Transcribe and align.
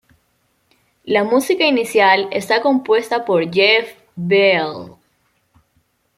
La 1.03 1.23
música 1.23 1.63
inicial 1.63 2.27
está 2.31 2.63
compuesta 2.63 3.23
por 3.23 3.53
Jeff 3.53 3.95
Beal. 4.15 4.95